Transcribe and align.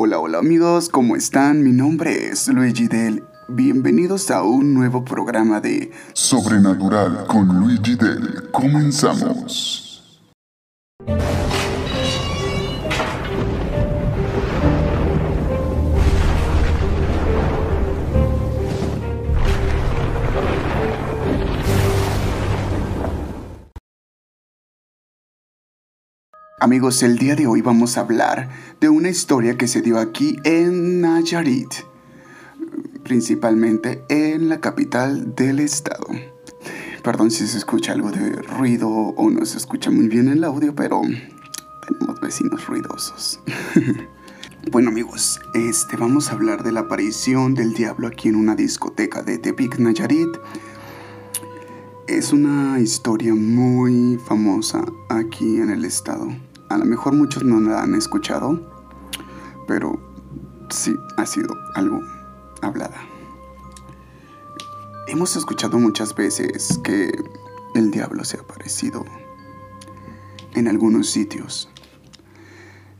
Hola, 0.00 0.20
hola 0.20 0.38
amigos, 0.38 0.88
¿cómo 0.88 1.16
están? 1.16 1.64
Mi 1.64 1.72
nombre 1.72 2.28
es 2.28 2.46
Luigi 2.46 2.86
Del. 2.86 3.24
Bienvenidos 3.48 4.30
a 4.30 4.44
un 4.44 4.72
nuevo 4.72 5.04
programa 5.04 5.60
de 5.60 5.90
Sobrenatural 6.12 7.26
con 7.26 7.48
Luigi 7.58 7.96
Del. 7.96 8.48
Comenzamos. 8.52 9.87
Amigos, 26.68 27.02
el 27.02 27.16
día 27.16 27.34
de 27.34 27.46
hoy 27.46 27.62
vamos 27.62 27.96
a 27.96 28.02
hablar 28.02 28.50
de 28.78 28.90
una 28.90 29.08
historia 29.08 29.56
que 29.56 29.66
se 29.66 29.80
dio 29.80 29.98
aquí 29.98 30.36
en 30.44 31.00
Nayarit, 31.00 31.72
principalmente 33.04 34.04
en 34.10 34.50
la 34.50 34.60
capital 34.60 35.34
del 35.34 35.60
estado. 35.60 36.06
Perdón 37.02 37.30
si 37.30 37.46
se 37.46 37.56
escucha 37.56 37.92
algo 37.92 38.10
de 38.10 38.32
ruido 38.42 38.90
o 38.90 39.30
no 39.30 39.46
se 39.46 39.56
escucha 39.56 39.90
muy 39.90 40.08
bien 40.08 40.28
el 40.28 40.44
audio, 40.44 40.74
pero 40.74 41.00
tenemos 41.00 42.20
vecinos 42.20 42.66
ruidosos. 42.66 43.40
bueno 44.70 44.90
amigos, 44.90 45.40
este 45.54 45.96
vamos 45.96 46.28
a 46.28 46.32
hablar 46.32 46.64
de 46.64 46.72
la 46.72 46.80
aparición 46.80 47.54
del 47.54 47.72
diablo 47.72 48.08
aquí 48.08 48.28
en 48.28 48.36
una 48.36 48.54
discoteca 48.54 49.22
de 49.22 49.38
Tepic 49.38 49.78
Nayarit. 49.78 50.36
Es 52.06 52.34
una 52.34 52.78
historia 52.78 53.34
muy 53.34 54.18
famosa 54.18 54.84
aquí 55.08 55.56
en 55.56 55.70
el 55.70 55.86
estado. 55.86 56.28
A 56.68 56.76
lo 56.76 56.84
mejor 56.84 57.14
muchos 57.14 57.44
no 57.44 57.60
la 57.60 57.82
han 57.82 57.94
escuchado, 57.94 58.60
pero 59.66 59.98
sí 60.68 60.94
ha 61.16 61.24
sido 61.24 61.54
algo 61.74 62.00
hablada. 62.60 63.00
Hemos 65.06 65.34
escuchado 65.36 65.78
muchas 65.78 66.14
veces 66.14 66.78
que 66.84 67.10
el 67.74 67.90
diablo 67.90 68.24
se 68.24 68.36
ha 68.36 68.40
aparecido 68.40 69.06
en 70.54 70.68
algunos 70.68 71.08
sitios. 71.08 71.70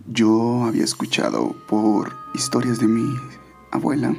Yo 0.06 0.64
había 0.64 0.84
escuchado 0.84 1.54
por 1.68 2.14
historias 2.32 2.78
de 2.78 2.86
mi 2.86 3.14
abuela 3.70 4.14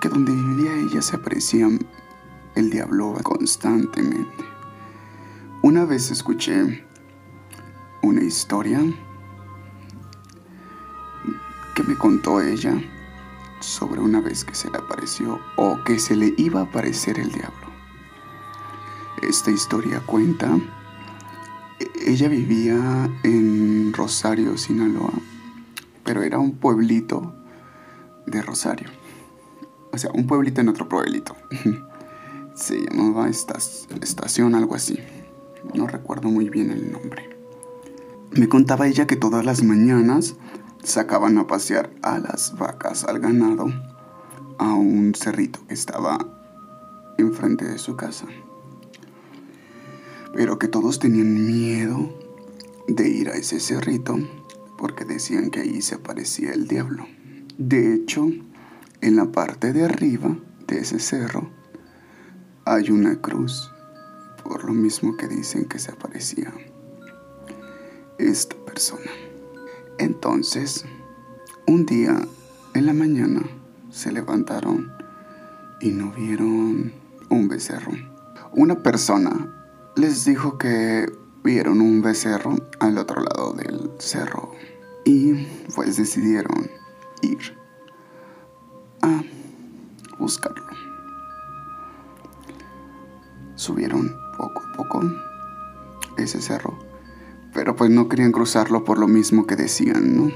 que 0.00 0.08
donde 0.08 0.32
vivía 0.32 0.72
ella 0.76 1.02
se 1.02 1.16
aparecía 1.16 1.68
el 2.54 2.70
diablo 2.70 3.14
constantemente. 3.24 4.44
Una 5.62 5.84
vez 5.84 6.10
escuché 6.12 6.84
una 8.02 8.22
historia 8.22 8.80
que 11.74 11.82
me 11.82 11.96
contó 11.96 12.40
ella 12.40 12.74
sobre 13.60 14.00
una 14.00 14.20
vez 14.20 14.44
que 14.44 14.54
se 14.54 14.70
le 14.70 14.78
apareció 14.78 15.38
o 15.56 15.82
que 15.84 15.98
se 15.98 16.16
le 16.16 16.34
iba 16.36 16.60
a 16.60 16.64
aparecer 16.64 17.18
el 17.18 17.30
diablo. 17.30 17.70
Esta 19.22 19.50
historia 19.50 20.00
cuenta, 20.00 20.58
ella 22.06 22.28
vivía 22.28 23.10
en 23.22 23.92
Rosario, 23.92 24.56
Sinaloa, 24.56 25.12
pero 26.04 26.22
era 26.22 26.38
un 26.38 26.52
pueblito 26.56 27.34
de 28.26 28.42
Rosario. 28.42 28.88
O 29.92 29.98
sea, 29.98 30.10
un 30.14 30.26
pueblito 30.26 30.60
en 30.60 30.68
otro 30.68 30.88
pueblito. 30.88 31.36
Se 32.54 32.78
llamaba 32.78 33.28
estación, 33.28 34.54
algo 34.54 34.74
así. 34.74 34.98
No 35.74 35.86
recuerdo 35.86 36.28
muy 36.28 36.48
bien 36.48 36.70
el 36.70 36.90
nombre. 36.92 37.39
Me 38.32 38.48
contaba 38.48 38.86
ella 38.86 39.08
que 39.08 39.16
todas 39.16 39.44
las 39.44 39.64
mañanas 39.64 40.36
sacaban 40.84 41.36
a 41.38 41.48
pasear 41.48 41.90
a 42.02 42.20
las 42.20 42.56
vacas, 42.56 43.02
al 43.02 43.18
ganado, 43.18 43.72
a 44.56 44.72
un 44.72 45.16
cerrito 45.16 45.58
que 45.66 45.74
estaba 45.74 46.18
enfrente 47.18 47.64
de 47.64 47.78
su 47.78 47.96
casa. 47.96 48.26
Pero 50.32 50.60
que 50.60 50.68
todos 50.68 51.00
tenían 51.00 51.44
miedo 51.44 52.16
de 52.86 53.08
ir 53.08 53.30
a 53.30 53.34
ese 53.34 53.58
cerrito 53.58 54.16
porque 54.78 55.04
decían 55.04 55.50
que 55.50 55.62
ahí 55.62 55.82
se 55.82 55.96
aparecía 55.96 56.52
el 56.52 56.68
diablo. 56.68 57.06
De 57.58 57.92
hecho, 57.94 58.28
en 59.00 59.16
la 59.16 59.32
parte 59.32 59.72
de 59.72 59.84
arriba 59.84 60.38
de 60.68 60.78
ese 60.78 61.00
cerro 61.00 61.50
hay 62.64 62.90
una 62.92 63.20
cruz, 63.20 63.72
por 64.44 64.64
lo 64.64 64.72
mismo 64.72 65.16
que 65.16 65.26
dicen 65.26 65.64
que 65.64 65.80
se 65.80 65.90
aparecía 65.90 66.54
esta 68.28 68.56
persona. 68.64 69.10
Entonces, 69.98 70.84
un 71.66 71.86
día 71.86 72.20
en 72.74 72.86
la 72.86 72.92
mañana 72.92 73.42
se 73.90 74.12
levantaron 74.12 74.92
y 75.80 75.90
no 75.90 76.12
vieron 76.12 76.92
un 77.28 77.48
becerro. 77.48 77.92
Una 78.52 78.82
persona 78.82 79.92
les 79.96 80.24
dijo 80.24 80.58
que 80.58 81.10
vieron 81.42 81.80
un 81.80 82.02
becerro 82.02 82.56
al 82.80 82.98
otro 82.98 83.22
lado 83.22 83.52
del 83.52 83.90
cerro 83.98 84.52
y 85.04 85.46
pues 85.74 85.96
decidieron 85.96 86.70
ir 87.22 87.56
a 89.02 89.22
buscarlo. 90.18 90.66
Subieron 93.54 94.14
poco 94.36 94.62
a 94.62 94.76
poco 94.76 95.02
ese 96.16 96.40
cerro 96.40 96.89
pero 97.52 97.74
pues 97.74 97.90
no 97.90 98.08
querían 98.08 98.32
cruzarlo 98.32 98.84
por 98.84 98.98
lo 98.98 99.08
mismo 99.08 99.46
que 99.46 99.56
decían, 99.56 100.16
¿no? 100.16 100.32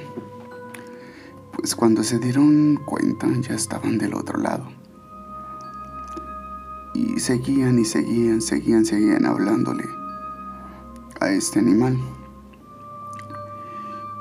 Pues 1.53 1.75
cuando 1.77 2.03
se 2.03 2.19
dieron 2.19 2.81
cuenta 2.85 3.29
ya 3.41 3.55
estaban 3.55 3.99
del 3.99 4.15
otro 4.15 4.39
lado. 4.39 4.67
Y 6.95 7.21
seguían 7.21 7.79
y 7.79 7.85
seguían, 7.85 8.41
seguían, 8.41 8.85
seguían 8.85 9.27
hablándole 9.27 9.85
a 11.21 11.31
este 11.31 11.61
animal. 11.61 11.99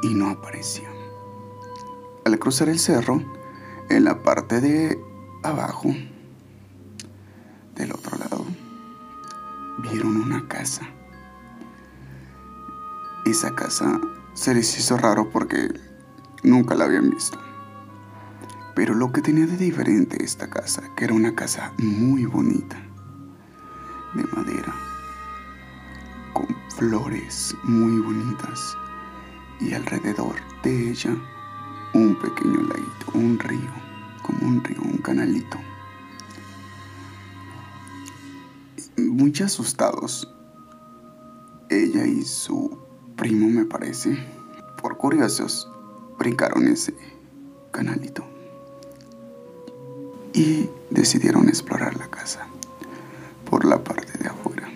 Y 0.03 0.13
no 0.13 0.29
aparecía. 0.29 0.89
Al 2.25 2.39
cruzar 2.39 2.69
el 2.69 2.79
cerro, 2.79 3.21
en 3.89 4.03
la 4.03 4.21
parte 4.21 4.61
de 4.61 4.99
abajo, 5.43 5.93
del 7.75 7.91
otro 7.91 8.17
lado, 8.17 8.45
vieron 9.79 10.17
una 10.17 10.47
casa 10.47 10.92
esa 13.33 13.55
casa 13.55 13.99
se 14.35 14.53
les 14.53 14.77
hizo 14.77 14.95
raro 14.95 15.27
porque 15.31 15.67
nunca 16.44 16.75
la 16.75 16.85
habían 16.85 17.09
visto. 17.09 17.39
Pero 18.75 18.94
lo 18.94 19.11
que 19.11 19.23
tenía 19.23 19.47
de 19.47 19.57
diferente 19.57 20.23
esta 20.23 20.51
casa, 20.51 20.83
que 20.95 21.05
era 21.05 21.16
una 21.16 21.33
casa 21.33 21.73
muy 21.79 22.25
bonita, 22.25 22.77
de 24.13 24.23
madera, 24.35 24.75
con 26.33 26.45
flores 26.77 27.55
muy 27.63 28.01
bonitas 28.01 28.77
y 29.59 29.73
alrededor 29.73 30.35
de 30.61 30.91
ella 30.91 31.17
un 31.95 32.16
pequeño 32.19 32.61
laguito, 32.61 33.11
un 33.16 33.39
río, 33.39 33.72
como 34.22 34.47
un 34.47 34.63
río, 34.63 34.81
un 34.83 34.97
canalito. 34.99 35.57
Muy 38.97 39.33
asustados, 39.43 40.31
ella 41.72 42.05
y 42.05 42.22
su 42.22 42.82
primo, 43.16 43.47
me 43.47 43.66
parece, 43.66 44.18
por 44.81 44.97
curiosos, 44.97 45.69
brincaron 46.18 46.68
ese 46.68 46.94
canalito 47.72 48.24
y 50.34 50.69
decidieron 50.90 51.47
explorar 51.47 51.96
la 51.97 52.09
casa 52.09 52.47
por 53.50 53.66
la 53.66 53.84
parte 53.84 54.18
de 54.18 54.29
afuera. 54.29 54.69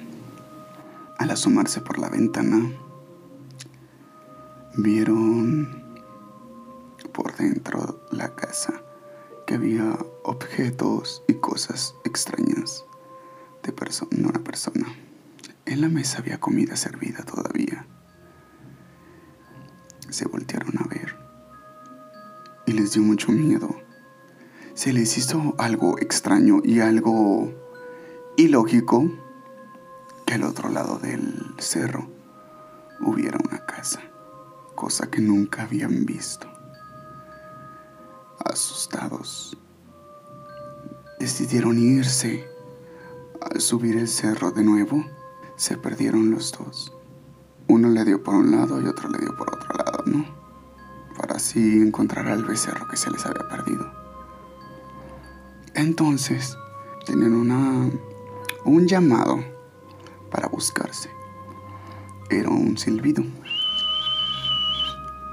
Al 1.17 1.31
asomarse 1.31 1.81
por 1.81 1.97
la 1.97 2.09
ventana, 2.09 2.71
vieron 4.77 5.83
por 7.11 7.35
dentro 7.35 8.05
la 8.11 8.35
casa 8.35 8.81
que 9.45 9.55
había 9.55 9.97
objetos 10.23 11.23
y 11.27 11.33
cosas 11.35 11.95
extrañas 12.03 12.85
de 13.63 13.73
una 14.25 14.39
persona. 14.39 14.87
En 15.65 15.81
la 15.81 15.89
mesa 15.89 16.19
había 16.19 16.39
comida 16.39 16.75
servida 16.75 17.23
todavía 17.23 17.85
se 20.17 20.27
voltearon 20.27 20.73
a 20.79 20.87
ver 20.87 21.15
y 22.65 22.71
les 22.71 22.91
dio 22.93 23.03
mucho 23.03 23.31
miedo. 23.31 23.69
Se 24.73 24.91
les 24.91 25.15
hizo 25.15 25.53
algo 25.59 25.99
extraño 25.99 26.59
y 26.63 26.79
algo 26.79 27.53
ilógico 28.35 29.11
que 30.25 30.33
al 30.33 30.43
otro 30.43 30.69
lado 30.69 30.97
del 30.97 31.53
cerro 31.59 32.09
hubiera 32.99 33.37
una 33.47 33.63
casa, 33.67 34.01
cosa 34.73 35.07
que 35.11 35.21
nunca 35.21 35.63
habían 35.63 36.07
visto. 36.07 36.47
Asustados, 38.43 39.55
decidieron 41.19 41.77
irse. 41.77 42.43
Al 43.39 43.61
subir 43.61 43.97
el 43.97 44.07
cerro 44.07 44.49
de 44.49 44.63
nuevo, 44.63 45.05
se 45.57 45.77
perdieron 45.77 46.31
los 46.31 46.51
dos. 46.53 46.91
Uno 47.67 47.89
le 47.89 48.03
dio 48.03 48.23
por 48.23 48.33
un 48.33 48.49
lado 48.49 48.81
y 48.81 48.87
otro 48.87 49.09
le 49.09 49.19
dio 49.19 49.35
por 49.35 49.53
otro 49.53 49.77
lado, 49.77 49.86
Para 51.17 51.35
así 51.35 51.59
encontrar 51.59 52.27
al 52.27 52.43
becerro 52.43 52.87
que 52.87 52.97
se 52.97 53.11
les 53.11 53.25
había 53.25 53.47
perdido. 53.47 53.91
Entonces, 55.73 56.57
tenían 57.05 57.33
una, 57.33 57.89
un 58.65 58.87
llamado 58.87 59.43
para 60.31 60.47
buscarse. 60.47 61.09
Era 62.29 62.49
un 62.49 62.77
silbido. 62.77 63.23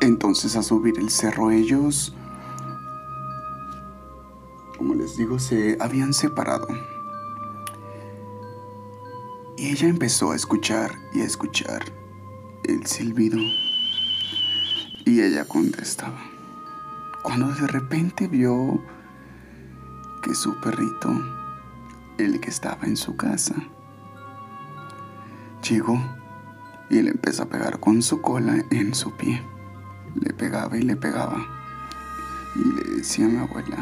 Entonces 0.01 0.55
a 0.57 0.63
subir 0.63 0.99
el 0.99 1.11
cerro 1.11 1.51
ellos, 1.51 2.15
como 4.77 4.95
les 4.95 5.17
digo, 5.17 5.39
se 5.39 5.79
habían 5.81 6.13
separado. 6.13 6.69
Y 9.57 9.71
ella 9.71 9.89
empezó 9.89 10.33
a 10.33 10.37
escuchar 10.37 10.93
y 11.15 11.23
a 11.23 11.25
escuchar 11.25 11.85
el 12.65 12.87
silbido. 12.87 13.39
Y 15.05 15.21
ella 15.21 15.45
contestaba. 15.45 16.19
Cuando 17.23 17.49
de 17.49 17.67
repente 17.67 18.27
vio 18.27 18.83
que 20.23 20.35
su 20.35 20.59
perrito, 20.61 21.13
el 22.19 22.41
que 22.41 22.49
estaba 22.49 22.87
en 22.87 22.97
su 22.97 23.17
casa, 23.17 23.55
llegó 25.69 26.01
y 26.89 27.03
le 27.03 27.11
empezó 27.11 27.43
a 27.43 27.49
pegar 27.49 27.81
con 27.81 28.03
su 28.03 28.21
cola 28.23 28.65
en 28.71 28.95
su 28.95 29.13
pie. 29.13 29.43
Le 30.15 30.33
pegaba 30.33 30.77
y 30.77 30.83
le 30.83 30.97
pegaba. 30.97 31.47
Y 32.57 32.65
le 32.73 32.97
decía 32.97 33.27
a 33.27 33.29
mi 33.29 33.39
abuela 33.39 33.77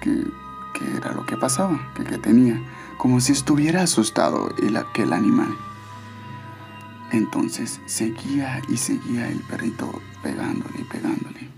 que, 0.00 0.24
era 0.96 1.12
lo 1.12 1.24
que 1.24 1.36
pasaba, 1.36 1.92
que, 1.94 2.02
que 2.02 2.18
tenía, 2.18 2.60
como 2.98 3.20
si 3.20 3.32
estuviera 3.32 3.82
asustado 3.82 4.52
el, 4.60 4.76
aquel 4.76 5.12
animal. 5.12 5.56
Entonces 7.12 7.78
seguía 7.84 8.62
y 8.70 8.78
seguía 8.78 9.28
el 9.28 9.40
perrito 9.40 10.00
pegándole 10.22 10.80
y 10.80 10.84
pegándole. 10.84 11.50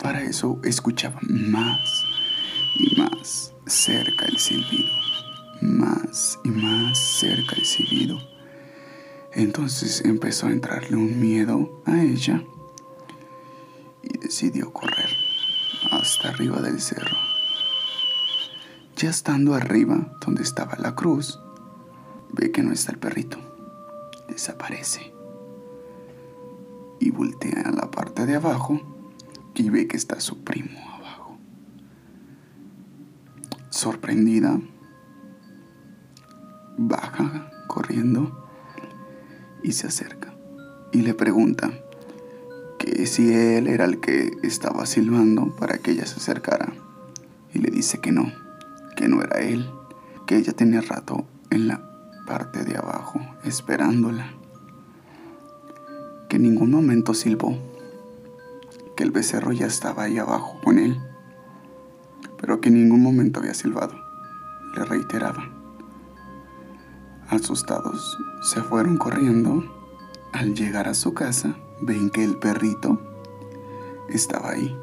Para 0.00 0.22
eso 0.22 0.60
escuchaba 0.62 1.18
más 1.22 2.04
y 2.76 3.00
más 3.00 3.52
cerca 3.66 4.26
el 4.26 4.38
silbido, 4.38 4.92
más 5.62 6.38
y 6.44 6.50
más 6.50 6.96
cerca 6.96 7.56
el 7.56 7.64
silbido. 7.64 8.18
Entonces 9.32 10.04
empezó 10.04 10.46
a 10.46 10.52
entrarle 10.52 10.96
un 10.96 11.20
miedo 11.20 11.82
a 11.86 12.00
ella 12.00 12.44
y 14.00 14.18
decidió 14.18 14.72
correr 14.72 15.10
hasta 15.90 16.28
arriba 16.28 16.60
del 16.60 16.80
cerro. 16.80 17.16
Ya 18.96 19.10
estando 19.10 19.54
arriba, 19.54 20.16
donde 20.24 20.44
estaba 20.44 20.76
la 20.78 20.94
cruz, 20.94 21.40
ve 22.30 22.52
que 22.52 22.62
no 22.62 22.72
está 22.72 22.92
el 22.92 22.98
perrito. 22.98 23.53
Desaparece. 24.34 25.12
Y 27.00 27.10
voltea 27.10 27.62
a 27.66 27.72
la 27.72 27.90
parte 27.90 28.26
de 28.26 28.36
abajo 28.36 28.80
y 29.54 29.70
ve 29.70 29.86
que 29.86 29.96
está 29.96 30.20
su 30.20 30.42
primo 30.42 30.94
sorprendida, 33.74 34.60
baja 36.78 37.50
corriendo 37.66 38.48
y 39.62 39.72
se 39.72 39.88
acerca 39.88 40.32
y 40.92 41.02
le 41.02 41.12
pregunta 41.12 41.72
que 42.78 43.04
si 43.06 43.34
él 43.34 43.66
era 43.66 43.84
el 43.84 44.00
que 44.00 44.30
estaba 44.44 44.86
silbando 44.86 45.54
para 45.56 45.78
que 45.78 45.90
ella 45.90 46.06
se 46.06 46.16
acercara 46.16 46.72
y 47.52 47.58
le 47.58 47.70
dice 47.70 47.98
que 47.98 48.12
no, 48.12 48.32
que 48.96 49.08
no 49.08 49.20
era 49.22 49.40
él, 49.40 49.68
que 50.26 50.36
ella 50.36 50.52
tenía 50.52 50.80
rato 50.80 51.26
en 51.50 51.66
la 51.66 51.93
parte 52.26 52.64
de 52.64 52.76
abajo 52.76 53.20
esperándola, 53.44 54.32
que 56.28 56.36
en 56.36 56.42
ningún 56.42 56.70
momento 56.70 57.14
silbó, 57.14 57.58
que 58.96 59.04
el 59.04 59.10
becerro 59.10 59.52
ya 59.52 59.66
estaba 59.66 60.04
ahí 60.04 60.18
abajo 60.18 60.60
con 60.62 60.78
él 60.78 61.00
pero 62.44 62.60
que 62.60 62.68
en 62.68 62.74
ningún 62.74 63.02
momento 63.02 63.40
había 63.40 63.54
silbado. 63.54 63.94
Le 64.76 64.84
reiteraba. 64.84 65.48
Asustados, 67.30 68.18
se 68.42 68.60
fueron 68.60 68.98
corriendo. 68.98 69.64
Al 70.34 70.54
llegar 70.54 70.86
a 70.86 70.92
su 70.92 71.14
casa, 71.14 71.56
ven 71.80 72.10
que 72.10 72.22
el 72.22 72.36
perrito 72.36 73.00
estaba 74.10 74.50
ahí. 74.50 74.76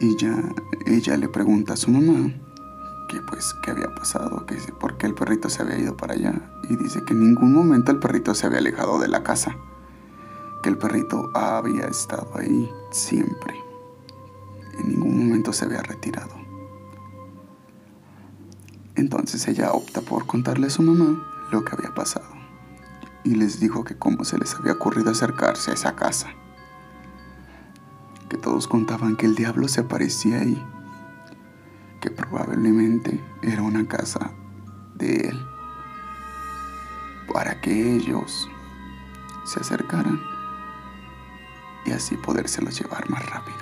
Y 0.00 0.16
ya 0.16 0.34
ella 0.86 1.18
le 1.18 1.28
pregunta 1.28 1.74
a 1.74 1.76
su 1.76 1.90
mamá 1.90 2.32
que 3.10 3.20
pues 3.20 3.54
qué 3.62 3.72
había 3.72 3.94
pasado, 3.94 4.46
que 4.46 4.56
por 4.78 4.96
qué 4.96 5.06
el 5.06 5.14
perrito 5.14 5.50
se 5.50 5.62
había 5.62 5.78
ido 5.78 5.96
para 5.96 6.14
allá. 6.14 6.32
Y 6.68 6.76
dice 6.76 7.02
que 7.04 7.12
en 7.12 7.20
ningún 7.20 7.52
momento 7.52 7.90
el 7.90 7.98
perrito 7.98 8.34
se 8.34 8.46
había 8.46 8.58
alejado 8.58 9.00
de 9.00 9.08
la 9.08 9.22
casa, 9.24 9.56
que 10.62 10.68
el 10.68 10.78
perrito 10.78 11.30
había 11.34 11.86
estado 11.86 12.30
ahí 12.36 12.70
siempre 12.90 13.70
en 14.80 14.88
ningún 14.88 15.18
momento 15.18 15.52
se 15.52 15.64
había 15.64 15.82
retirado. 15.82 16.34
Entonces 18.96 19.46
ella 19.48 19.72
opta 19.72 20.00
por 20.00 20.26
contarle 20.26 20.66
a 20.66 20.70
su 20.70 20.82
mamá 20.82 21.26
lo 21.50 21.64
que 21.64 21.74
había 21.74 21.94
pasado 21.94 22.28
y 23.24 23.34
les 23.34 23.60
dijo 23.60 23.84
que 23.84 23.96
cómo 23.96 24.24
se 24.24 24.38
les 24.38 24.54
había 24.54 24.72
ocurrido 24.72 25.10
acercarse 25.10 25.70
a 25.70 25.74
esa 25.74 25.94
casa. 25.94 26.28
Que 28.28 28.36
todos 28.36 28.68
contaban 28.68 29.16
que 29.16 29.26
el 29.26 29.34
diablo 29.34 29.68
se 29.68 29.80
aparecía 29.80 30.40
ahí, 30.40 30.62
que 32.00 32.10
probablemente 32.10 33.20
era 33.42 33.62
una 33.62 33.86
casa 33.86 34.32
de 34.94 35.28
él, 35.28 35.46
para 37.32 37.60
que 37.60 37.96
ellos 37.96 38.48
se 39.44 39.60
acercaran 39.60 40.20
y 41.84 41.92
así 41.92 42.16
podérselos 42.16 42.78
llevar 42.78 43.08
más 43.10 43.24
rápido. 43.26 43.58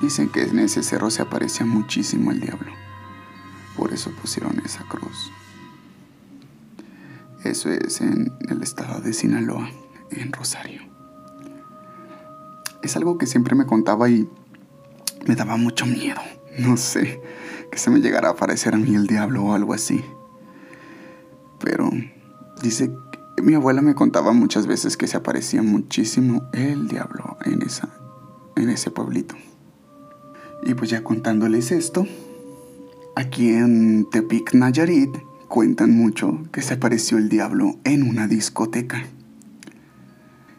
Dicen 0.00 0.28
que 0.28 0.42
en 0.42 0.58
ese 0.58 0.82
cerro 0.82 1.10
se 1.10 1.22
aparecía 1.22 1.64
muchísimo 1.66 2.30
el 2.30 2.40
diablo. 2.40 2.72
Por 3.76 3.92
eso 3.92 4.10
pusieron 4.20 4.60
esa 4.64 4.84
cruz. 4.84 5.30
Eso 7.44 7.70
es 7.70 8.00
en 8.00 8.32
el 8.48 8.62
estado 8.62 9.00
de 9.00 9.12
Sinaloa, 9.12 9.68
en 10.10 10.32
Rosario. 10.32 10.82
Es 12.82 12.96
algo 12.96 13.18
que 13.18 13.26
siempre 13.26 13.54
me 13.54 13.66
contaba 13.66 14.08
y 14.08 14.28
me 15.26 15.34
daba 15.34 15.56
mucho 15.56 15.86
miedo. 15.86 16.20
No 16.58 16.76
sé, 16.76 17.20
que 17.70 17.78
se 17.78 17.90
me 17.90 18.00
llegara 18.00 18.28
a 18.28 18.32
aparecer 18.32 18.74
a 18.74 18.78
mí 18.78 18.94
el 18.94 19.06
diablo 19.06 19.44
o 19.44 19.54
algo 19.54 19.74
así. 19.74 20.04
Pero 21.60 21.90
dice 22.62 22.90
que 23.36 23.42
mi 23.42 23.54
abuela 23.54 23.82
me 23.82 23.94
contaba 23.94 24.32
muchas 24.32 24.66
veces 24.66 24.96
que 24.96 25.06
se 25.06 25.16
aparecía 25.16 25.62
muchísimo 25.62 26.48
el 26.52 26.88
diablo 26.88 27.36
en, 27.44 27.62
esa, 27.62 27.88
en 28.56 28.68
ese 28.70 28.90
pueblito. 28.90 29.34
Y 30.62 30.74
pues 30.74 30.90
ya 30.90 31.04
contándoles 31.04 31.72
esto, 31.72 32.06
aquí 33.16 33.50
en 33.50 34.08
Tepic 34.10 34.54
Nayarit 34.54 35.10
cuentan 35.48 35.96
mucho 35.96 36.42
que 36.52 36.62
se 36.62 36.74
apareció 36.74 37.18
el 37.18 37.28
diablo 37.28 37.76
en 37.84 38.02
una 38.02 38.26
discoteca, 38.26 39.04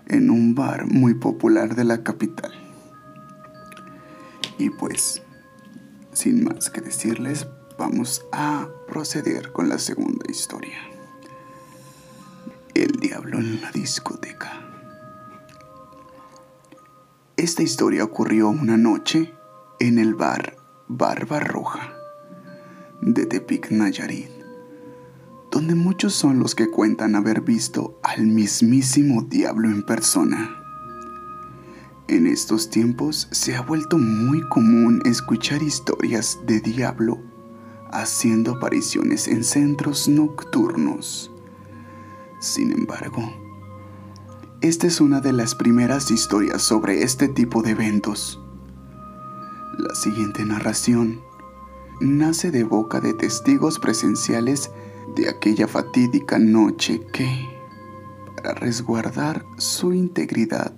en 0.08 0.30
un 0.30 0.56
bar 0.56 0.86
muy 0.86 1.16
popular 1.16 1.76
de 1.76 1.84
la 1.86 2.04
capital. 2.04 2.52
Y 4.58 4.70
pues, 4.70 5.22
sin 6.16 6.44
más 6.44 6.70
que 6.70 6.82
decirles, 6.82 7.48
vamos 7.78 8.26
a 8.32 8.70
proceder 8.88 9.52
con 9.52 9.70
la 9.70 9.78
segunda 9.78 10.26
historia. 10.30 10.78
El 12.74 12.94
diablo 12.94 13.38
en 13.38 13.62
la 13.62 13.72
discoteca. 13.72 14.62
Esta 17.38 17.64
historia 17.64 18.06
ocurrió 18.06 18.50
una 18.50 18.78
noche 18.78 19.34
en 19.80 20.00
el 20.00 20.16
bar 20.16 20.56
Barba 20.88 21.42
Roja 21.42 21.94
de 23.02 23.26
Tepic 23.26 23.72
Nayarit, 23.72 24.30
donde 25.52 25.76
muchos 25.76 26.14
son 26.14 26.40
los 26.40 26.56
que 26.56 26.70
cuentan 26.70 27.16
haber 27.16 27.42
visto 27.42 28.00
al 28.04 28.26
mismísimo 28.26 29.22
diablo 29.22 29.68
en 29.68 29.84
persona. 29.84 30.65
En 32.08 32.28
estos 32.28 32.70
tiempos 32.70 33.28
se 33.32 33.56
ha 33.56 33.62
vuelto 33.62 33.98
muy 33.98 34.42
común 34.50 35.02
escuchar 35.06 35.64
historias 35.64 36.40
de 36.46 36.62
diablo 36.62 37.20
haciendo 37.92 38.52
apariciones 38.52 39.28
en 39.28 39.44
centros 39.44 40.08
nocturnos. 40.08 41.32
Sin 42.40 42.72
embargo, 42.72 43.34
esta 44.62 44.88
es 44.88 45.02
una 45.02 45.22
de 45.22 45.34
las 45.34 45.56
primeras 45.56 46.12
historias 46.12 46.62
sobre 46.62 47.04
este 47.04 47.28
tipo 47.28 47.62
de 47.62 47.72
eventos 47.72 48.40
la 49.78 49.94
siguiente 49.94 50.46
narración 50.46 51.22
nace 52.00 52.52
de 52.52 52.64
boca 52.64 53.02
de 53.02 53.14
testigos 53.14 53.80
presenciales 53.80 54.72
de 55.16 55.30
aquella 55.30 55.68
fatídica 55.68 56.40
noche 56.40 57.02
que, 57.12 57.48
para 58.36 58.54
resguardar 58.54 59.46
su 59.58 59.94
integridad, 59.94 60.74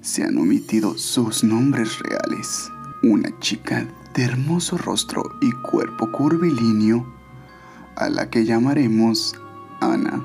se 0.00 0.24
han 0.24 0.38
omitido 0.38 0.96
sus 0.96 1.44
nombres 1.44 1.98
reales. 1.98 2.70
Una 3.02 3.38
chica 3.40 3.86
de 4.14 4.24
hermoso 4.24 4.78
rostro 4.78 5.22
y 5.40 5.52
cuerpo 5.52 6.10
curvilíneo, 6.10 7.06
a 7.96 8.08
la 8.08 8.30
que 8.30 8.44
llamaremos 8.44 9.36
Ana, 9.80 10.24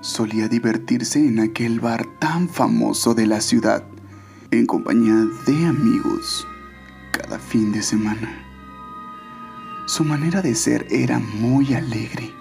solía 0.00 0.48
divertirse 0.48 1.18
en 1.18 1.40
aquel 1.40 1.80
bar 1.80 2.06
tan 2.18 2.48
famoso 2.48 3.14
de 3.14 3.26
la 3.26 3.40
ciudad 3.40 3.84
en 4.50 4.66
compañía 4.66 5.26
de 5.46 5.66
amigos 5.66 6.46
cada 7.12 7.38
fin 7.38 7.72
de 7.72 7.82
semana. 7.82 8.40
Su 9.86 10.04
manera 10.04 10.42
de 10.42 10.54
ser 10.54 10.86
era 10.90 11.18
muy 11.18 11.74
alegre, 11.74 12.32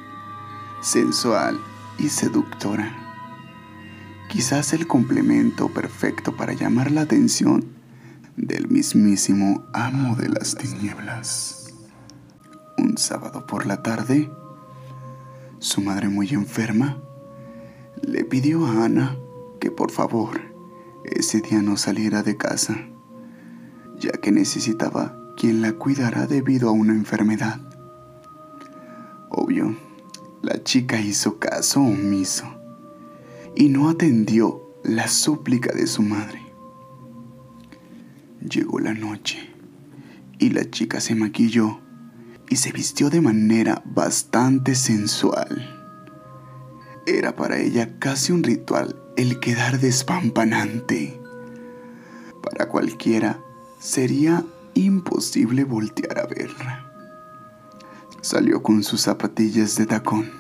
sensual 0.82 1.60
y 1.98 2.10
seductora. 2.10 3.03
Quizás 4.34 4.74
el 4.74 4.88
complemento 4.88 5.70
perfecto 5.70 6.36
para 6.36 6.54
llamar 6.54 6.90
la 6.90 7.02
atención 7.02 7.66
del 8.36 8.68
mismísimo 8.68 9.64
amo 9.74 10.16
de 10.16 10.28
las 10.28 10.56
tinieblas. 10.56 11.72
Un 12.80 12.98
sábado 12.98 13.46
por 13.46 13.68
la 13.68 13.84
tarde, 13.84 14.32
su 15.60 15.82
madre 15.82 16.10
muy 16.10 16.30
enferma 16.30 16.98
le 18.02 18.26
pidió 18.26 18.66
a 18.66 18.86
Ana 18.86 19.16
que 19.62 19.70
por 19.70 19.92
favor 19.92 20.42
ese 21.06 21.40
día 21.40 21.62
no 21.62 21.78
saliera 21.78 22.24
de 22.24 22.36
casa, 22.36 22.76
ya 24.00 24.14
que 24.14 24.32
necesitaba 24.32 25.16
quien 25.38 25.62
la 25.62 25.74
cuidara 25.74 26.26
debido 26.26 26.70
a 26.70 26.72
una 26.72 26.94
enfermedad. 26.94 27.62
Obvio, 29.30 29.78
la 30.42 30.64
chica 30.64 31.00
hizo 31.00 31.38
caso 31.38 31.82
omiso 31.82 32.63
y 33.56 33.70
no 33.70 33.90
atendió 33.90 34.62
la 34.84 35.08
súplica 35.08 35.74
de 35.74 35.88
su 35.88 36.02
madre. 36.02 36.42
Llegó 38.42 38.80
la 38.80 38.94
noche 38.94 39.50
y 40.40 40.50
la 40.50 40.70
chica 40.70 41.00
se 41.00 41.16
maquilló 41.16 41.80
y 42.50 42.58
se 42.58 42.72
vistió 42.72 43.10
de 43.10 43.22
manera 43.22 43.82
bastante 43.86 44.76
sensual. 44.76 45.80
Era 47.06 47.36
para 47.36 47.58
ella 47.58 47.98
casi 48.00 48.32
un 48.32 48.44
ritual 48.44 49.00
el 49.16 49.40
quedar 49.40 49.80
despampanante. 49.80 51.20
Para 52.42 52.68
cualquiera 52.68 53.40
sería 53.80 54.44
imposible 54.74 55.64
voltear 55.64 56.20
a 56.20 56.26
verla. 56.26 56.92
Salió 58.22 58.64
con 58.64 58.84
sus 58.84 59.02
zapatillas 59.02 59.76
de 59.76 59.86
tacón, 59.86 60.32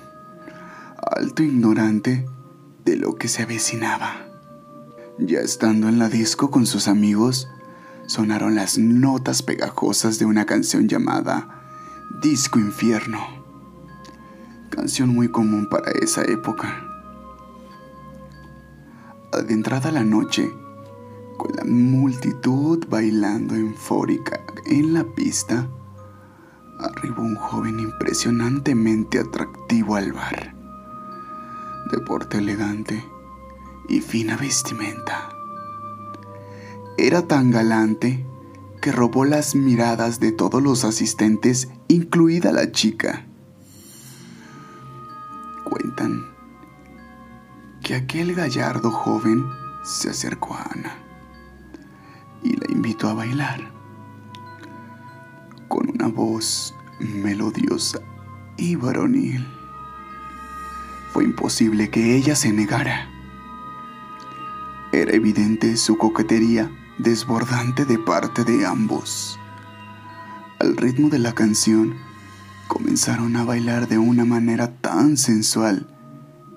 alto 1.16 1.44
ignorante 1.44 2.26
de 2.86 2.98
lo 2.98 3.16
que 3.16 3.28
se 3.28 3.44
avecinaba. 3.44 4.28
Ya 5.18 5.40
estando 5.40 5.88
en 5.90 6.00
la 6.00 6.10
disco 6.10 6.50
con 6.50 6.66
sus 6.66 6.88
amigos, 6.88 7.48
sonaron 8.08 8.56
las 8.56 8.78
notas 8.78 9.42
pegajosas 9.44 10.20
de 10.20 10.26
una 10.26 10.46
canción 10.46 10.88
llamada 10.88 11.62
Disco 12.22 12.60
Infierno, 12.60 13.20
canción 14.70 15.10
muy 15.10 15.30
común 15.30 15.68
para 15.70 15.92
esa 15.92 16.24
época. 16.24 16.88
Adentrada 19.32 19.92
la 19.92 20.04
noche, 20.04 20.52
con 21.38 21.52
la 21.56 21.64
multitud 21.64 22.86
bailando 22.88 23.56
eufórica 23.56 24.40
en 24.66 24.94
la 24.94 25.04
pista, 25.04 25.68
arribó 26.80 27.22
un 27.22 27.36
joven 27.36 27.80
impresionantemente 27.80 29.20
atractivo 29.20 29.96
al 29.96 30.14
bar, 30.14 30.56
de 31.94 32.00
porte 32.00 32.40
elegante 32.40 33.06
y 33.88 34.02
fina 34.02 34.36
vestimenta. 34.36 35.30
Era 36.98 37.28
tan 37.28 37.52
galante 37.52 38.26
que 38.82 38.92
robó 38.92 39.26
las 39.26 39.54
miradas 39.54 40.20
de 40.20 40.32
todos 40.32 40.62
los 40.62 40.86
asistentes, 40.86 41.70
incluida 41.88 42.52
la 42.52 42.72
chica. 42.72 43.28
Cuentan 45.66 46.26
que 47.84 47.94
aquel 47.94 48.34
gallardo 48.34 48.90
joven 48.90 49.46
se 49.84 50.10
acercó 50.10 50.56
a 50.56 50.64
Ana 50.74 50.98
y 52.42 52.56
la 52.56 52.72
invitó 52.72 53.08
a 53.10 53.14
bailar. 53.14 53.72
Con 55.68 55.92
una 55.92 56.08
voz 56.08 56.74
melodiosa 57.00 58.00
y 58.58 58.76
varonil. 58.76 59.63
Fue 61.14 61.26
imposible 61.26 61.92
que 61.92 62.16
ella 62.16 62.36
se 62.36 62.52
negara. 62.52 63.08
Era 64.92 65.12
evidente 65.14 65.78
su 65.78 65.96
coquetería 65.96 66.72
desbordante 66.98 67.86
de 67.86 68.00
parte 68.00 68.44
de 68.44 68.66
ambos. 68.66 69.40
Al 70.60 70.76
ritmo 70.76 71.10
de 71.10 71.20
la 71.20 71.34
canción, 71.34 71.94
comenzaron 72.68 73.36
a 73.36 73.44
bailar 73.44 73.88
de 73.88 74.00
una 74.00 74.26
manera 74.26 74.76
tan 74.82 75.18
sensual 75.18 75.86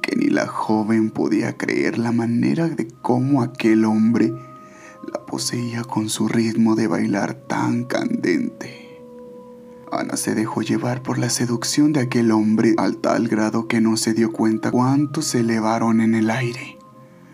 que 0.00 0.16
ni 0.16 0.28
la 0.28 0.46
joven 0.46 1.10
podía 1.10 1.58
creer 1.58 1.98
la 1.98 2.12
manera 2.12 2.66
de 2.66 2.88
cómo 3.02 3.42
aquel 3.42 3.84
hombre 3.84 4.32
la 5.12 5.26
poseía 5.26 5.84
con 5.84 6.08
su 6.08 6.28
ritmo 6.28 6.76
de 6.76 6.86
bailar 6.86 7.34
tan 7.34 7.84
candente. 7.84 8.85
Ana 9.92 10.16
se 10.16 10.34
dejó 10.34 10.62
llevar 10.62 11.02
por 11.02 11.18
la 11.18 11.30
seducción 11.30 11.92
de 11.92 12.00
aquel 12.00 12.32
hombre 12.32 12.74
al 12.76 12.96
tal 12.98 13.28
grado 13.28 13.68
que 13.68 13.80
no 13.80 13.96
se 13.96 14.14
dio 14.14 14.32
cuenta 14.32 14.70
cuánto 14.70 15.22
se 15.22 15.40
elevaron 15.40 16.00
en 16.00 16.14
el 16.14 16.30
aire. 16.30 16.78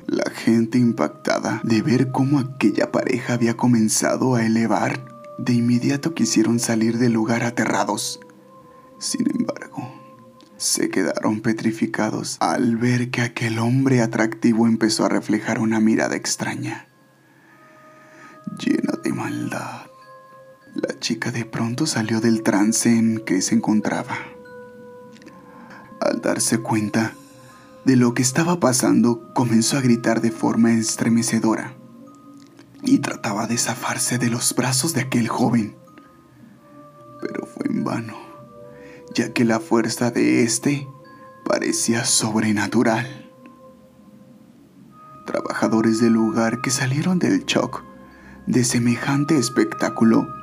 La 0.06 0.30
gente 0.30 0.78
impactada 0.78 1.60
de 1.64 1.80
ver 1.80 2.10
cómo 2.12 2.38
aquella 2.38 2.90
pareja 2.90 3.34
había 3.34 3.56
comenzado 3.56 4.34
a 4.34 4.44
elevar, 4.44 5.04
de 5.38 5.54
inmediato 5.54 6.14
quisieron 6.14 6.58
salir 6.58 6.98
del 6.98 7.12
lugar 7.12 7.44
aterrados. 7.44 8.20
Sin 8.98 9.30
embargo, 9.30 9.90
se 10.56 10.90
quedaron 10.90 11.40
petrificados 11.40 12.36
al 12.40 12.76
ver 12.76 13.10
que 13.10 13.22
aquel 13.22 13.58
hombre 13.58 14.00
atractivo 14.00 14.66
empezó 14.66 15.04
a 15.04 15.08
reflejar 15.08 15.58
una 15.58 15.80
mirada 15.80 16.16
extraña, 16.16 16.88
llena 18.58 18.92
de 19.02 19.12
maldad. 19.12 19.91
La 20.82 20.98
chica 20.98 21.30
de 21.30 21.44
pronto 21.44 21.86
salió 21.86 22.20
del 22.20 22.42
trance 22.42 22.88
en 22.88 23.20
que 23.20 23.40
se 23.40 23.54
encontraba. 23.54 24.18
Al 26.00 26.20
darse 26.20 26.58
cuenta 26.58 27.14
de 27.84 27.94
lo 27.94 28.14
que 28.14 28.22
estaba 28.22 28.58
pasando, 28.58 29.32
comenzó 29.32 29.78
a 29.78 29.80
gritar 29.80 30.20
de 30.20 30.32
forma 30.32 30.72
estremecedora 30.72 31.74
y 32.82 32.98
trataba 32.98 33.46
de 33.46 33.58
zafarse 33.58 34.18
de 34.18 34.28
los 34.28 34.56
brazos 34.56 34.92
de 34.92 35.02
aquel 35.02 35.28
joven. 35.28 35.76
Pero 37.20 37.46
fue 37.46 37.66
en 37.66 37.84
vano, 37.84 38.16
ya 39.14 39.32
que 39.32 39.44
la 39.44 39.60
fuerza 39.60 40.10
de 40.10 40.42
éste 40.42 40.88
parecía 41.44 42.04
sobrenatural. 42.04 43.30
Trabajadores 45.26 46.00
del 46.00 46.14
lugar 46.14 46.60
que 46.60 46.70
salieron 46.70 47.20
del 47.20 47.44
shock 47.44 47.84
de 48.48 48.64
semejante 48.64 49.38
espectáculo 49.38 50.41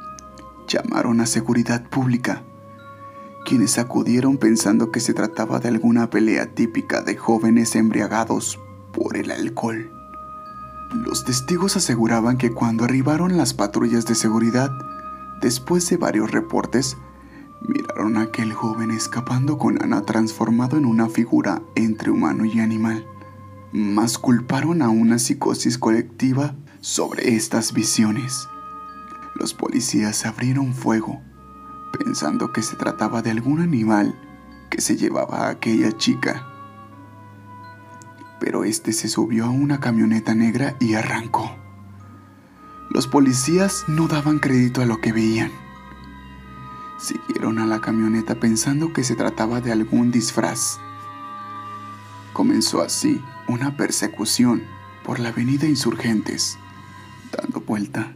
llamaron 0.69 1.19
a 1.19 1.25
seguridad 1.25 1.83
pública 1.89 2.43
quienes 3.49 3.79
acudieron 3.79 4.37
pensando 4.37 4.91
que 4.91 4.99
se 4.99 5.15
trataba 5.15 5.59
de 5.59 5.69
alguna 5.69 6.11
pelea 6.11 6.53
típica 6.53 7.01
de 7.01 7.17
jóvenes 7.17 7.75
embriagados 7.75 8.59
por 8.93 9.17
el 9.17 9.31
alcohol. 9.31 9.91
Los 10.93 11.25
testigos 11.25 11.75
aseguraban 11.75 12.37
que 12.37 12.51
cuando 12.51 12.83
arribaron 12.83 13.37
las 13.37 13.55
patrullas 13.55 14.05
de 14.05 14.13
seguridad, 14.13 14.71
después 15.41 15.89
de 15.89 15.97
varios 15.97 16.31
reportes, 16.31 16.97
miraron 17.61 18.17
a 18.17 18.23
aquel 18.23 18.53
joven 18.53 18.91
escapando 18.91 19.57
con 19.57 19.81
Ana 19.81 20.03
transformado 20.03 20.77
en 20.77 20.85
una 20.85 21.09
figura 21.09 21.61
entre 21.75 22.11
humano 22.11 22.45
y 22.45 22.59
animal. 22.59 23.05
Más 23.71 24.17
culparon 24.17 24.81
a 24.81 24.89
una 24.89 25.17
psicosis 25.19 25.77
colectiva 25.77 26.55
sobre 26.81 27.35
estas 27.35 27.73
visiones. 27.73 28.47
Los 29.35 29.53
policías 29.53 30.25
abrieron 30.25 30.73
fuego 30.73 31.21
pensando 31.91 32.51
que 32.51 32.61
se 32.61 32.75
trataba 32.75 33.21
de 33.21 33.31
algún 33.31 33.61
animal 33.61 34.15
que 34.69 34.81
se 34.81 34.95
llevaba 34.95 35.47
a 35.47 35.49
aquella 35.49 35.91
chica. 35.97 36.45
Pero 38.39 38.63
este 38.63 38.93
se 38.93 39.09
subió 39.09 39.45
a 39.45 39.49
una 39.49 39.79
camioneta 39.79 40.35
negra 40.35 40.75
y 40.79 40.93
arrancó. 40.93 41.55
Los 42.89 43.07
policías 43.07 43.83
no 43.87 44.07
daban 44.07 44.39
crédito 44.39 44.81
a 44.81 44.85
lo 44.85 45.01
que 45.01 45.11
veían. 45.11 45.51
Siguieron 46.99 47.59
a 47.59 47.65
la 47.65 47.81
camioneta 47.81 48.35
pensando 48.35 48.93
que 48.93 49.03
se 49.03 49.15
trataba 49.15 49.61
de 49.61 49.71
algún 49.71 50.11
disfraz. 50.11 50.79
Comenzó 52.33 52.81
así 52.81 53.21
una 53.47 53.77
persecución 53.77 54.63
por 55.03 55.19
la 55.19 55.29
avenida 55.29 55.67
Insurgentes, 55.67 56.57
dando 57.31 57.61
vuelta 57.61 58.15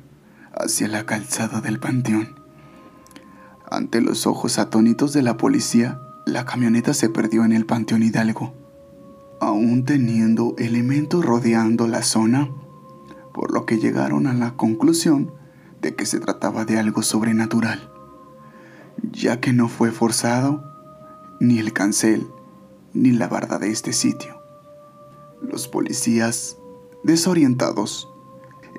hacia 0.63 0.87
la 0.87 1.05
calzada 1.05 1.59
del 1.59 1.79
Panteón. 1.79 2.39
Ante 3.69 4.01
los 4.01 4.25
ojos 4.27 4.59
atónitos 4.59 5.11
de 5.13 5.21
la 5.21 5.35
policía, 5.35 6.01
la 6.25 6.45
camioneta 6.45 6.93
se 6.93 7.09
perdió 7.09 7.43
en 7.43 7.51
el 7.51 7.65
Panteón 7.65 8.01
Hidalgo, 8.01 8.53
aún 9.41 9.83
teniendo 9.83 10.55
elementos 10.57 11.25
rodeando 11.25 11.87
la 11.87 12.01
zona, 12.01 12.49
por 13.33 13.51
lo 13.51 13.65
que 13.65 13.77
llegaron 13.77 14.25
a 14.27 14.33
la 14.33 14.55
conclusión 14.55 15.33
de 15.81 15.95
que 15.95 16.05
se 16.05 16.19
trataba 16.19 16.63
de 16.63 16.79
algo 16.79 17.01
sobrenatural, 17.01 17.91
ya 19.11 19.41
que 19.41 19.51
no 19.51 19.67
fue 19.67 19.91
forzado 19.91 20.63
ni 21.41 21.59
el 21.59 21.73
cancel 21.73 22.27
ni 22.93 23.11
la 23.11 23.27
barda 23.27 23.59
de 23.59 23.69
este 23.69 23.91
sitio. 23.91 24.39
Los 25.41 25.67
policías, 25.67 26.57
desorientados, 27.03 28.12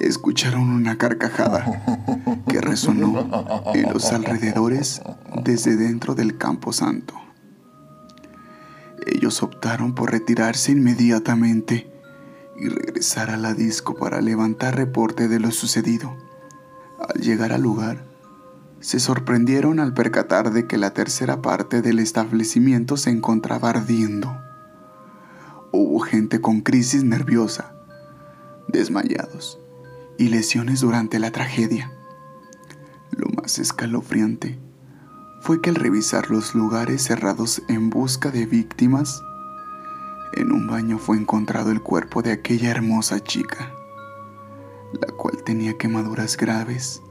escucharon 0.01 0.71
una 0.71 0.99
carcajada 0.99 2.11
que 2.49 2.61
resonó 2.61 3.29
en 3.75 3.93
los 3.93 4.13
alrededores 4.13 5.03
desde 5.43 5.77
dentro 5.77 6.15
del 6.15 6.37
campo 6.37 6.73
santo. 6.73 7.15
Ellos 9.07 9.43
optaron 9.43 9.95
por 9.95 10.11
retirarse 10.11 10.73
inmediatamente 10.73 11.91
y 12.59 12.69
regresar 12.69 13.31
a 13.31 13.37
la 13.37 13.55
disco 13.55 13.95
para 13.95 14.21
levantar 14.21 14.77
reporte 14.77 15.29
de 15.29 15.41
lo 15.41 15.51
sucedido. 15.51 16.17
Al 16.99 17.21
llegar 17.21 17.53
al 17.53 17.63
lugar, 17.63 18.05
se 18.81 19.01
sorprendieron 19.01 19.81
al 19.81 19.95
percatar 19.95 20.53
de 20.53 20.67
que 20.67 20.79
la 20.79 20.93
tercera 20.93 21.43
parte 21.43 21.83
del 21.83 21.99
establecimiento 21.99 22.97
se 22.97 23.11
encontraba 23.11 23.71
ardiendo. 23.71 24.37
Hubo 25.73 26.01
gente 26.01 26.41
con 26.41 26.61
crisis 26.61 27.03
nerviosa, 27.03 27.75
desmayados 28.69 29.59
y 30.19 30.29
lesiones 30.29 30.81
durante 30.81 31.19
la 31.19 31.31
tragedia. 31.31 31.93
Lo 33.11 33.29
más 33.29 33.59
escalofriante 33.59 34.59
fue 35.41 35.61
que 35.61 35.71
al 35.71 35.77
revisar 35.77 36.31
los 36.31 36.55
lugares 36.55 37.03
cerrados 37.03 37.63
en 37.69 37.91
busca 37.91 38.31
de 38.31 38.47
víctimas, 38.47 39.23
en 40.33 40.53
un 40.53 40.67
baño 40.67 40.99
fue 40.99 41.17
encontrado 41.17 41.71
el 41.71 41.81
cuerpo 41.81 42.23
de 42.23 42.33
aquella 42.33 42.71
hermosa 42.71 43.21
chica, 43.21 43.71
la 45.01 45.13
cual 45.15 45.43
tenía 45.45 45.77
quemaduras 45.77 46.37
graves 46.37 47.03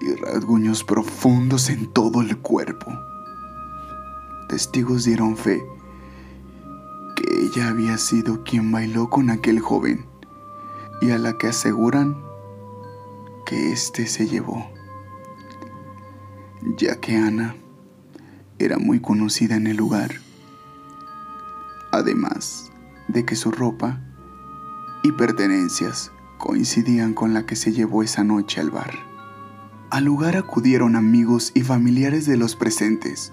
y 0.00 0.14
rasguños 0.14 0.82
profundos 0.82 1.68
en 1.70 1.92
todo 1.92 2.22
el 2.22 2.38
cuerpo. 2.38 2.90
Testigos 4.48 5.04
dieron 5.04 5.36
fe 5.36 5.62
que 7.16 7.44
ella 7.44 7.68
había 7.68 7.98
sido 7.98 8.42
quien 8.44 8.72
bailó 8.72 9.10
con 9.10 9.30
aquel 9.30 9.60
joven 9.60 10.06
y 11.00 11.10
a 11.10 11.18
la 11.18 11.36
que 11.36 11.48
aseguran 11.48 12.27
que 13.48 13.72
éste 13.72 14.06
se 14.06 14.28
llevó, 14.28 14.70
ya 16.76 16.96
que 17.00 17.16
Ana 17.16 17.56
era 18.58 18.76
muy 18.76 19.00
conocida 19.00 19.56
en 19.56 19.66
el 19.66 19.78
lugar, 19.78 20.10
además 21.90 22.70
de 23.08 23.24
que 23.24 23.36
su 23.36 23.50
ropa 23.50 24.02
y 25.02 25.12
pertenencias 25.12 26.12
coincidían 26.36 27.14
con 27.14 27.32
la 27.32 27.46
que 27.46 27.56
se 27.56 27.72
llevó 27.72 28.02
esa 28.02 28.22
noche 28.22 28.60
al 28.60 28.70
bar. 28.70 28.92
Al 29.88 30.04
lugar 30.04 30.36
acudieron 30.36 30.94
amigos 30.94 31.52
y 31.54 31.62
familiares 31.62 32.26
de 32.26 32.36
los 32.36 32.54
presentes 32.54 33.32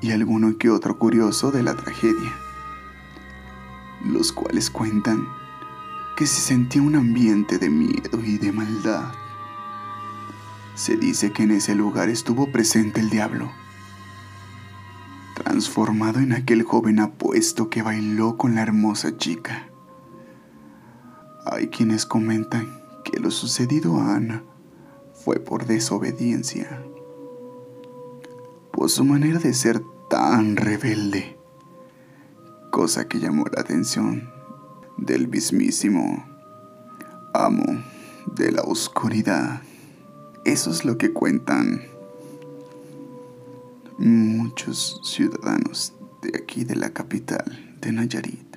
y 0.00 0.12
alguno 0.12 0.58
que 0.58 0.70
otro 0.70 1.00
curioso 1.00 1.50
de 1.50 1.64
la 1.64 1.74
tragedia, 1.74 2.32
los 4.04 4.30
cuales 4.30 4.70
cuentan 4.70 5.26
que 6.22 6.26
se 6.28 6.40
sentía 6.40 6.80
un 6.80 6.94
ambiente 6.94 7.58
de 7.58 7.68
miedo 7.68 8.20
y 8.24 8.38
de 8.38 8.52
maldad. 8.52 9.12
Se 10.76 10.96
dice 10.96 11.32
que 11.32 11.42
en 11.42 11.50
ese 11.50 11.74
lugar 11.74 12.10
estuvo 12.10 12.52
presente 12.52 13.00
el 13.00 13.10
diablo, 13.10 13.50
transformado 15.34 16.20
en 16.20 16.32
aquel 16.32 16.62
joven 16.62 17.00
apuesto 17.00 17.70
que 17.70 17.82
bailó 17.82 18.36
con 18.36 18.54
la 18.54 18.62
hermosa 18.62 19.16
chica. 19.16 19.68
Hay 21.44 21.66
quienes 21.70 22.06
comentan 22.06 22.68
que 23.02 23.18
lo 23.18 23.32
sucedido 23.32 24.00
a 24.00 24.14
Ana 24.14 24.44
fue 25.24 25.40
por 25.40 25.66
desobediencia, 25.66 26.84
por 28.72 28.90
su 28.90 29.04
manera 29.04 29.40
de 29.40 29.54
ser 29.54 29.82
tan 30.08 30.54
rebelde, 30.54 31.36
cosa 32.70 33.08
que 33.08 33.18
llamó 33.18 33.44
la 33.52 33.62
atención 33.62 34.30
del 35.06 35.28
mismísimo 35.28 36.24
amo 37.34 37.82
de 38.36 38.52
la 38.52 38.62
oscuridad. 38.62 39.60
Eso 40.44 40.70
es 40.70 40.84
lo 40.84 40.96
que 40.96 41.12
cuentan 41.12 41.82
muchos 43.98 45.00
ciudadanos 45.04 45.94
de 46.22 46.38
aquí 46.38 46.64
de 46.64 46.76
la 46.76 46.90
capital 46.90 47.76
de 47.80 47.92
Nayarit. 47.92 48.56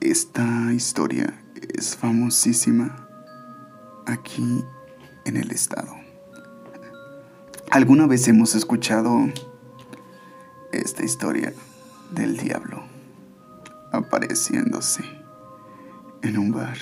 Esta 0.00 0.72
historia 0.72 1.40
es 1.74 1.96
famosísima 1.96 3.08
aquí 4.06 4.64
en 5.24 5.36
el 5.36 5.52
estado. 5.52 5.94
¿Alguna 7.70 8.06
vez 8.06 8.26
hemos 8.26 8.54
escuchado 8.54 9.30
esta 10.72 11.04
historia 11.04 11.54
del 12.10 12.36
diablo 12.36 12.91
apareciéndose 13.92 15.04
en 16.22 16.38
un 16.38 16.52
bar? 16.52 16.76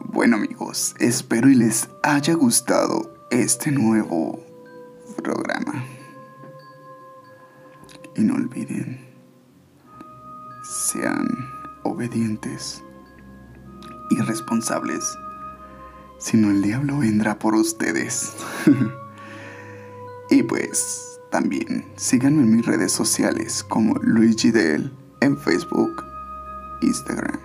Bueno 0.00 0.36
amigos, 0.36 0.94
espero 1.00 1.48
y 1.48 1.54
les 1.56 1.88
haya 2.02 2.34
gustado 2.34 3.12
este 3.30 3.72
nuevo 3.72 4.44
programa. 5.16 5.84
Y 8.14 8.22
no 8.22 8.34
olviden, 8.34 9.00
sean 10.62 11.26
obedientes 11.82 12.82
irresponsables, 14.10 15.16
sino 16.18 16.50
el 16.50 16.62
diablo 16.62 16.98
vendrá 16.98 17.38
por 17.38 17.54
ustedes. 17.54 18.34
y 20.30 20.42
pues 20.44 21.13
también 21.34 21.84
síganme 21.96 22.42
en 22.42 22.54
mis 22.54 22.64
redes 22.64 22.92
sociales 22.92 23.64
como 23.64 23.94
Luigi 23.94 24.52
Del 24.52 24.92
en 25.20 25.36
Facebook, 25.36 26.04
Instagram, 26.80 27.40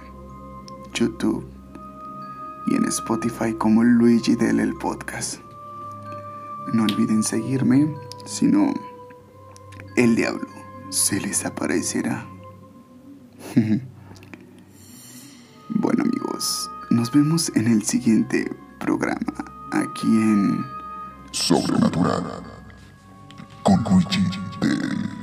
YouTube 0.93 1.43
y 2.67 2.75
en 2.75 2.85
Spotify 2.85 3.51
como 3.57 3.83
Luigi 3.83 4.35
Del 4.35 4.59
el 4.59 4.75
podcast. 4.75 5.39
No 6.71 6.83
olviden 6.83 7.23
seguirme, 7.23 7.91
sino 8.27 8.75
el 9.95 10.15
diablo 10.15 10.47
se 10.91 11.19
les 11.19 11.43
aparecerá. 11.43 12.27
bueno 15.69 16.03
amigos, 16.03 16.69
nos 16.91 17.11
vemos 17.11 17.51
en 17.55 17.65
el 17.65 17.81
siguiente 17.81 18.55
programa 18.77 19.33
aquí 19.71 20.05
en 20.05 20.63
Sobrenatural 21.31 22.58
con 23.69 23.83
Luigi 23.83 24.39
Day. 24.59 25.18